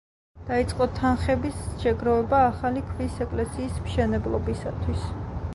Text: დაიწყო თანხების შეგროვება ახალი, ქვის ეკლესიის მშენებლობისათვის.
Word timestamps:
დაიწყო 0.45 0.87
თანხების 0.99 1.59
შეგროვება 1.83 2.41
ახალი, 2.47 2.83
ქვის 2.89 3.21
ეკლესიის 3.27 3.79
მშენებლობისათვის. 3.85 5.09